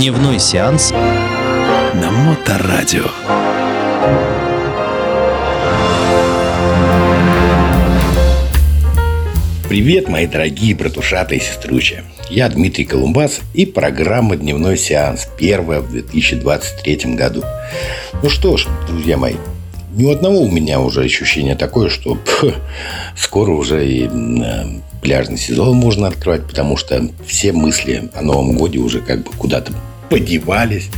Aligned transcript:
Дневной 0.00 0.38
сеанс 0.38 0.92
на 0.92 2.10
Моторадио. 2.10 3.04
Привет, 9.68 10.08
мои 10.08 10.26
дорогие 10.26 10.74
братушата 10.74 11.34
и 11.34 11.38
сестручи. 11.38 12.02
Я 12.30 12.48
Дмитрий 12.48 12.86
Колумбас 12.86 13.40
и 13.52 13.66
программа 13.66 14.36
«Дневной 14.36 14.78
сеанс», 14.78 15.28
первая 15.38 15.80
в 15.80 15.90
2023 15.90 17.14
году. 17.14 17.44
Ну 18.22 18.30
что 18.30 18.56
ж, 18.56 18.68
друзья 18.88 19.18
мои, 19.18 19.34
ни 19.94 20.04
у 20.04 20.10
одного 20.10 20.40
у 20.40 20.50
меня 20.50 20.80
уже 20.80 21.02
ощущение 21.02 21.56
такое, 21.56 21.88
что 21.88 22.14
пх, 22.24 22.54
скоро 23.16 23.50
уже 23.50 23.86
и 23.86 24.06
э, 24.06 24.64
пляжный 25.02 25.38
сезон 25.38 25.76
можно 25.76 26.08
открывать, 26.08 26.46
потому 26.46 26.76
что 26.76 27.08
все 27.26 27.52
мысли 27.52 28.10
о 28.14 28.22
Новом 28.22 28.56
Годе 28.56 28.78
уже 28.78 29.00
как 29.00 29.24
бы 29.24 29.32
куда-то 29.32 29.72
подевались. 30.08 30.90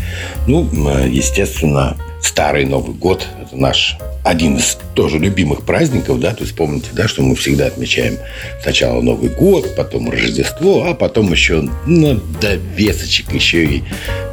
Ну, 0.47 0.69
э, 0.89 1.09
естественно, 1.09 1.97
Старый 2.23 2.65
Новый 2.65 2.95
год– 2.95 3.27
это 3.43 3.57
наш 3.57 3.99
один 4.25 4.57
из 4.57 4.79
тоже 4.95 5.19
любимых 5.19 5.63
праздников, 5.63 6.21
да, 6.21 6.33
то 6.33 6.45
есть 6.45 6.55
помните, 6.55 6.87
да, 6.93 7.09
что 7.09 7.23
мы 7.23 7.35
всегда 7.35 7.67
отмечаем 7.67 8.17
сначала 8.63 9.01
Новый 9.01 9.29
год, 9.29 9.75
потом 9.75 10.09
Рождество, 10.09 10.87
а 10.89 10.95
потом 10.95 11.33
еще 11.33 11.69
ну, 11.85 12.21
до 12.41 12.55
весочек 12.55 13.33
еще 13.33 13.65
и 13.65 13.83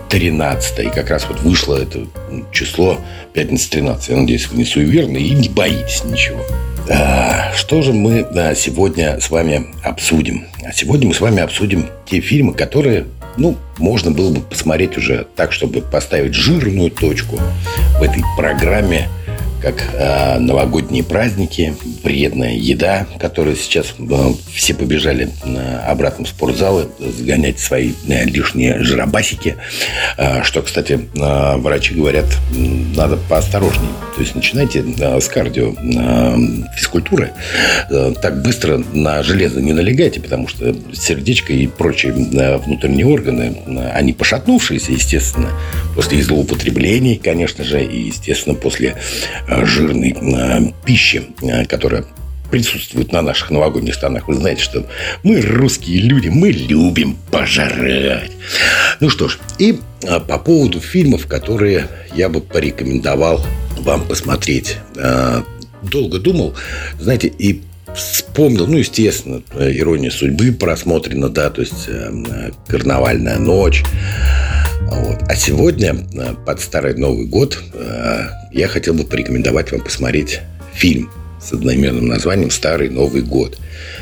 13 0.10 0.80
И 0.80 0.90
как 0.90 1.10
раз 1.10 1.26
вот 1.30 1.40
вышло 1.42 1.76
это 1.76 2.06
число 2.52 2.98
пятница 3.34 3.70
13. 3.72 4.10
Я 4.10 4.18
надеюсь, 4.18 4.48
вы 4.48 4.58
не 4.58 4.66
суеверны 4.66 5.18
и 5.18 5.32
не 5.32 5.50
боитесь 5.50 6.04
ничего. 6.04 6.42
А, 6.90 7.54
что 7.56 7.82
же 7.82 7.94
мы 7.94 8.26
да, 8.32 8.56
сегодня 8.56 9.20
с 9.20 9.30
вами 9.30 9.68
обсудим? 9.84 10.48
А 10.66 10.74
сегодня 10.74 11.08
мы 11.08 11.14
с 11.14 11.22
вами 11.22 11.42
обсудим 11.42 11.88
те 12.06 12.20
фильмы, 12.20 12.54
которые 12.54 13.06
ну, 13.38 13.56
можно 13.78 14.12
было 14.12 14.32
бы 14.32 14.42
посмотреть 14.42 14.98
уже 14.98 15.28
так, 15.36 15.52
чтобы 15.52 15.82
поставить 15.82 16.34
жирную 16.34 16.90
точку 16.90 17.40
в 18.00 18.04
этой 18.04 18.24
программе 18.36 19.08
как 19.62 19.84
э, 19.94 20.40
новогодние 20.40 21.04
праздники, 21.04 21.76
вредная 22.04 22.56
еда, 22.56 23.08
которая 23.20 23.56
сейчас 23.56 23.94
э, 23.98 24.34
все 24.54 24.74
побежали 24.74 25.30
э, 25.44 25.78
обратно 25.86 26.26
в 26.26 26.30
спортзалы 26.30 26.88
загонять 27.00 27.60
свои 27.60 27.94
э, 28.08 28.26
лишние 28.26 28.84
жиробасики. 28.84 29.58
Э, 30.18 30.44
что, 30.44 30.62
кстати, 30.62 31.10
э, 31.14 31.58
врачи 31.58 31.94
говорят, 31.94 32.26
надо 32.96 33.18
поосторожнее. 33.18 33.92
То 34.16 34.22
есть 34.22 34.36
начинайте 34.36 34.84
э, 34.98 35.20
с 35.20 35.28
кардио 35.28 35.74
э, 35.74 36.38
физкультуры. 36.76 37.32
Э, 37.90 38.14
так 38.22 38.42
быстро 38.42 38.82
на 38.94 39.24
железо 39.24 39.62
не 39.62 39.74
налегайте, 39.74 40.22
потому 40.22 40.48
что 40.48 40.76
сердечко 40.94 41.54
и 41.54 41.68
прочие 41.68 42.14
э, 42.14 42.58
внутренние 42.58 43.06
органы, 43.06 43.58
э, 43.66 43.92
они 43.92 44.14
пошатнувшиеся, 44.14 44.94
естественно, 44.94 45.50
после 45.96 46.22
злоупотреблений, 46.24 47.18
конечно 47.18 47.64
же, 47.64 47.84
и, 47.84 48.08
естественно, 48.08 48.56
после 48.56 48.96
Э, 49.49 49.49
жирной 49.66 50.16
э, 50.20 50.72
пищи, 50.86 51.24
э, 51.42 51.66
которая 51.66 52.06
присутствует 52.52 53.12
на 53.12 53.22
наших 53.22 53.52
новогодних 53.52 53.94
станах. 53.94 54.28
Вы 54.28 54.36
знаете, 54.36 54.64
что 54.64 54.86
мы 55.24 55.40
русские 55.42 56.02
люди, 56.02 56.30
мы 56.30 56.50
любим 56.50 57.16
пожрать. 57.30 58.32
Ну 59.00 59.10
что 59.10 59.28
ж, 59.28 59.38
и 59.60 59.80
по 60.02 60.40
поводу 60.40 60.80
фильмов, 60.80 61.28
которые 61.28 61.88
я 62.16 62.28
бы 62.28 62.42
порекомендовал 62.42 63.46
вам 63.78 64.04
посмотреть. 64.08 64.78
Долго 65.84 66.18
думал, 66.18 66.56
знаете, 67.00 67.28
и 67.28 67.62
вспомнил, 67.96 68.66
ну, 68.66 68.78
естественно, 68.78 69.44
«Ирония 69.56 70.10
судьбы» 70.10 70.52
просмотрена, 70.52 71.30
да, 71.30 71.52
то 71.52 71.62
есть 71.62 71.88
«Карнавальная 72.68 73.38
ночь», 73.38 73.84
вот. 74.82 75.20
А 75.28 75.36
сегодня, 75.36 75.96
э, 76.14 76.36
под 76.46 76.60
Старый 76.60 76.96
Новый 76.96 77.26
год, 77.26 77.62
э, 77.74 78.28
я 78.52 78.68
хотел 78.68 78.94
бы 78.94 79.04
порекомендовать 79.04 79.72
вам 79.72 79.82
посмотреть 79.82 80.42
фильм 80.74 81.12
с 81.42 81.54
одноименным 81.54 82.08
названием 82.08 82.52
«Старый 82.52 82.90
Новый 82.90 83.22
год». 83.22 83.58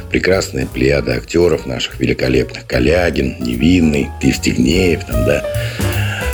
Прекрасная 0.09 0.65
плеяда 0.65 1.13
актеров 1.13 1.65
наших 1.65 1.99
великолепных. 1.99 2.65
Калягин, 2.65 3.37
Невинный, 3.39 4.09
Евстигнеев, 4.21 5.03
там, 5.05 5.25
да. 5.25 5.45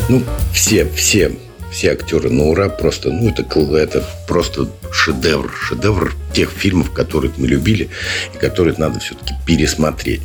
Ну, 0.10 0.22
все, 0.54 0.86
все, 0.86 1.32
все 1.74 1.92
актеры 1.92 2.30
на 2.30 2.44
ура. 2.46 2.70
Просто, 2.70 3.10
ну, 3.10 3.30
это, 3.30 3.44
это 3.78 4.06
просто 4.28 4.70
шедевр. 4.92 5.52
Шедевр 5.52 6.16
тех 6.34 6.50
фильмов, 6.52 6.92
которые 6.92 7.32
мы 7.38 7.48
любили 7.48 7.90
и 8.34 8.38
которые 8.38 8.76
надо 8.78 9.00
все-таки 9.00 9.34
пересмотреть. 9.46 10.22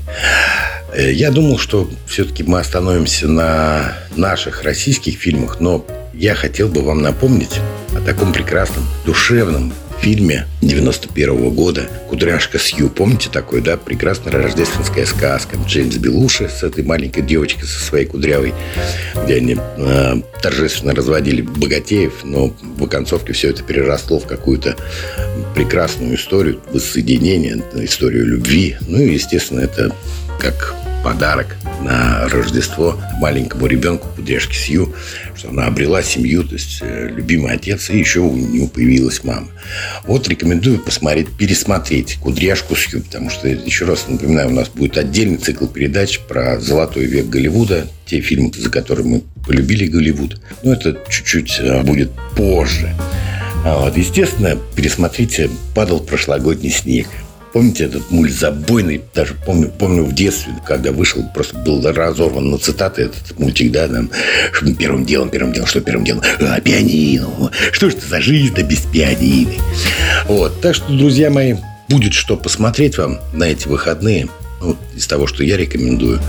Э, 0.92 1.10
я 1.10 1.30
думал, 1.30 1.58
что 1.58 1.90
все-таки 2.06 2.44
мы 2.44 2.60
остановимся 2.60 3.26
на 3.26 3.96
наших 4.14 4.62
российских 4.62 5.18
фильмах, 5.18 5.58
но 5.60 5.84
я 6.14 6.34
хотел 6.34 6.68
бы 6.68 6.82
вам 6.82 7.02
напомнить 7.02 7.60
о 7.96 8.00
таком 8.00 8.32
прекрасном, 8.32 8.84
душевном 9.04 9.72
фильме 10.00 10.46
91 10.62 11.30
-го 11.30 11.50
года 11.50 11.88
«Кудряшка 12.08 12.58
Сью». 12.58 12.88
Помните 12.88 13.28
такой, 13.30 13.60
да? 13.60 13.76
Прекрасная 13.76 14.32
рождественская 14.32 15.06
сказка. 15.06 15.56
Джеймс 15.66 15.96
Белуши 15.96 16.48
с 16.48 16.62
этой 16.62 16.84
маленькой 16.84 17.22
девочкой 17.22 17.64
со 17.64 17.80
своей 17.80 18.06
кудрявой, 18.06 18.54
где 19.24 19.36
они 19.36 19.56
э, 19.58 20.14
торжественно 20.42 20.94
разводили 20.94 21.42
богатеев, 21.42 22.24
но 22.24 22.54
в 22.76 22.84
оконцовке 22.84 23.32
все 23.32 23.50
это 23.50 23.62
переросло 23.62 24.18
в 24.18 24.26
какую-то 24.26 24.76
прекрасную 25.54 26.16
историю 26.16 26.60
воссоединения, 26.72 27.62
историю 27.74 28.26
любви. 28.26 28.76
Ну 28.86 28.98
и, 28.98 29.14
естественно, 29.14 29.60
это 29.60 29.94
как 30.38 30.74
подарок 31.02 31.56
на 31.82 32.28
Рождество 32.28 33.00
маленькому 33.20 33.66
ребенку 33.66 34.08
кудряшке 34.16 34.54
Сью, 34.54 34.94
что 35.36 35.50
она 35.50 35.66
обрела 35.66 36.02
семью, 36.02 36.44
то 36.44 36.54
есть 36.54 36.78
э, 36.80 37.08
любимый 37.08 37.52
отец, 37.52 37.90
и 37.90 37.98
еще 37.98 38.20
у 38.20 38.34
нее 38.34 38.68
появилась 38.68 39.22
мама. 39.24 39.48
Вот 40.04 40.28
рекомендую 40.28 40.78
посмотреть, 40.78 41.28
пересмотреть 41.36 42.16
кудряшку 42.16 42.76
Сью, 42.76 43.02
потому 43.02 43.30
что, 43.30 43.48
еще 43.48 43.84
раз 43.84 44.06
напоминаю, 44.08 44.48
у 44.48 44.54
нас 44.54 44.68
будет 44.68 44.98
отдельный 44.98 45.38
цикл 45.38 45.66
передач 45.66 46.20
про 46.20 46.60
золотой 46.60 47.06
век 47.06 47.26
Голливуда, 47.26 47.86
те 48.06 48.20
фильмы, 48.20 48.52
за 48.56 48.70
которые 48.70 49.06
мы 49.06 49.22
полюбили 49.46 49.86
Голливуд. 49.86 50.40
Но 50.62 50.72
это 50.72 50.98
чуть-чуть 51.08 51.58
э, 51.60 51.82
будет 51.82 52.10
позже. 52.36 52.94
А 53.64 53.78
вот, 53.80 53.96
естественно, 53.96 54.56
пересмотрите 54.76 55.50
«Падал 55.74 56.00
прошлогодний 56.00 56.70
снег». 56.70 57.08
Помните 57.58 57.86
этот 57.86 58.08
мульт 58.12 58.32
забойный? 58.32 59.02
Даже 59.12 59.34
помню, 59.34 59.68
помню 59.68 60.04
в 60.04 60.14
детстве, 60.14 60.52
когда 60.64 60.92
вышел, 60.92 61.24
просто 61.34 61.58
был 61.58 61.82
разорван 61.84 62.50
на 62.50 62.58
цитаты 62.58 63.02
этот 63.02 63.36
мультик, 63.36 63.72
да, 63.72 63.88
там, 63.88 64.12
первым 64.78 65.04
делом, 65.04 65.28
первым 65.28 65.52
делом, 65.52 65.66
что 65.66 65.80
первым 65.80 66.04
делом? 66.04 66.22
А, 66.40 66.60
пианино. 66.60 67.50
Что 67.72 67.90
ж 67.90 67.94
это 67.94 68.06
за 68.06 68.20
жизнь 68.20 68.54
да 68.54 68.62
без 68.62 68.82
пианины? 68.82 69.58
Вот, 70.26 70.60
так 70.60 70.76
что, 70.76 70.86
друзья 70.96 71.30
мои, 71.30 71.56
будет 71.88 72.12
что 72.12 72.36
посмотреть 72.36 72.96
вам 72.96 73.18
на 73.32 73.42
эти 73.42 73.66
выходные. 73.66 74.28
Ну, 74.60 74.76
из 74.94 75.08
того, 75.08 75.26
что 75.26 75.42
я 75.42 75.56
рекомендую. 75.56 76.20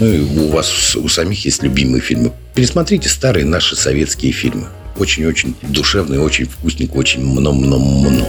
Ну 0.00 0.06
и 0.06 0.20
у 0.20 0.48
вас 0.48 0.96
у 0.96 1.08
самих 1.08 1.46
есть 1.46 1.62
любимые 1.62 2.02
фильмы. 2.02 2.30
Пересмотрите 2.54 3.08
старые 3.08 3.46
наши 3.46 3.74
советские 3.74 4.32
фильмы 4.32 4.66
очень-очень 4.96 5.54
душевный, 5.62 6.18
очень 6.18 6.46
вкусненько, 6.46 6.96
очень 6.96 7.24
много-много-много. 7.24 8.26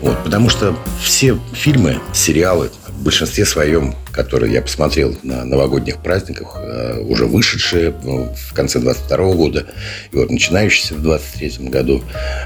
Вот, 0.00 0.22
потому 0.24 0.48
что 0.48 0.76
все 1.02 1.38
фильмы, 1.52 2.00
сериалы, 2.12 2.70
в 2.88 3.04
большинстве 3.04 3.44
своем, 3.44 3.94
которые 4.12 4.52
я 4.52 4.62
посмотрел 4.62 5.16
на 5.22 5.44
новогодних 5.44 6.02
праздниках, 6.02 6.56
э, 6.56 7.00
уже 7.00 7.26
вышедшие 7.26 7.94
ну, 8.04 8.32
в 8.48 8.54
конце 8.54 8.78
22 8.78 9.34
года 9.34 9.66
и 10.12 10.16
вот 10.16 10.30
начинающиеся 10.30 10.94
в 10.94 11.02
23 11.02 11.68
году, 11.68 12.02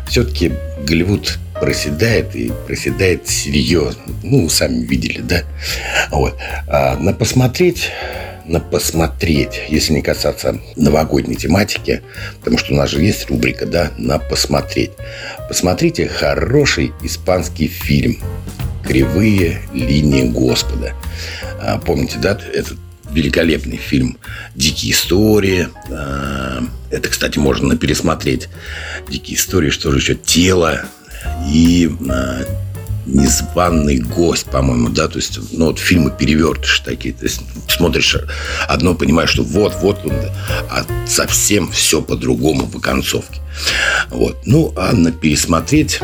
все-таки 0.09 0.53
Голливуд 0.87 1.39
проседает 1.61 2.35
и 2.35 2.53
проседает 2.67 3.29
серьезно. 3.29 4.03
Ну, 4.23 4.49
сами 4.49 4.85
видели, 4.85 5.21
да? 5.21 5.43
Вот. 6.11 6.37
А 6.69 6.97
на 6.97 7.13
посмотреть 7.13 7.91
на 8.49 8.61
посмотреть, 8.61 9.61
если 9.69 9.93
не 9.93 10.03
касаться 10.03 10.61
новогодней 10.77 11.37
тематики, 11.37 12.03
потому 12.39 12.59
что 12.59 12.73
у 12.73 12.77
нас 12.77 12.91
же 12.91 13.03
есть 13.03 13.29
рубрика, 13.29 13.67
да, 13.67 13.93
на 13.99 14.19
посмотреть. 14.19 14.93
Посмотрите 15.49 16.09
хороший 16.09 16.93
испанский 17.03 17.69
фильм 17.69 18.19
«Кривые 18.85 19.63
линии 19.73 20.29
Господа». 20.29 20.93
А, 21.61 21.79
помните, 21.79 22.19
да, 22.21 22.39
этот 22.53 22.77
великолепный 23.11 23.77
фильм 23.77 24.19
«Дикие 24.55 24.93
истории». 24.93 25.69
А, 25.91 26.63
это, 26.91 27.09
кстати, 27.09 27.39
можно 27.39 27.77
пересмотреть. 27.77 28.49
«Дикие 29.09 29.37
истории», 29.37 29.71
что 29.71 29.91
же 29.91 29.99
еще? 29.99 30.15
«Тело» 30.15 30.83
и 31.49 31.91
а, 32.09 32.45
незваный 33.07 33.99
гость, 33.99 34.47
по-моему, 34.47 34.89
да, 34.89 35.09
то 35.09 35.19
есть, 35.19 35.39
ну, 35.53 35.67
вот 35.67 35.79
фильмы 35.79 36.11
перевертыши 36.11 36.83
такие, 36.85 37.15
то 37.15 37.25
есть, 37.25 37.41
смотришь 37.69 38.17
одно, 38.69 38.95
понимаешь, 38.95 39.31
что 39.31 39.43
вот, 39.43 39.75
вот, 39.83 40.01
а 40.71 40.85
совсем 41.07 41.71
все 41.71 42.03
по-другому 42.03 42.67
в 42.67 42.77
оконцовке. 42.77 43.41
Вот, 44.11 44.37
ну, 44.45 44.73
а 44.77 44.93
на 44.93 45.13
пересмотреть, 45.13 46.01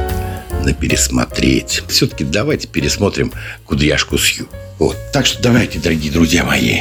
на 0.65 0.73
пересмотреть, 0.73 1.83
все-таки 1.89 2.25
давайте 2.25 2.69
пересмотрим 2.69 3.33
«Кудряшку 3.67 4.19
Сью». 4.19 4.47
Вот, 4.79 4.97
так 5.13 5.27
что 5.27 5.43
давайте, 5.43 5.79
дорогие 5.79 6.13
друзья 6.13 6.45
мои, 6.45 6.81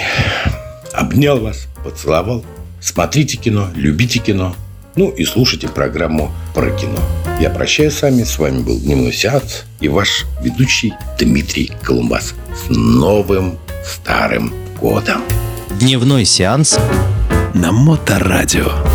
обнял 0.94 1.40
вас, 1.40 1.68
поцеловал, 1.84 2.46
Смотрите 2.82 3.38
кино, 3.38 3.70
любите 3.76 4.18
кино, 4.18 4.56
ну 4.96 5.10
и 5.10 5.26
слушайте 5.26 5.68
программу 5.68 6.32
про 6.54 6.70
кино. 6.72 7.00
Я 7.40 7.50
прощаюсь 7.50 7.96
с 7.96 8.02
вами. 8.02 8.24
С 8.24 8.38
вами 8.38 8.60
был 8.60 8.80
Дневной 8.80 9.14
сеанс 9.14 9.64
и 9.80 9.88
ваш 9.88 10.26
ведущий 10.42 10.94
Дмитрий 11.20 11.72
Колумбас. 11.82 12.36
С 12.56 12.70
новым 12.70 13.58
старым 13.86 14.54
годом. 14.80 15.22
Дневной 15.80 16.26
сеанс 16.26 16.78
На 17.54 17.72
Моторадио. 17.72 18.91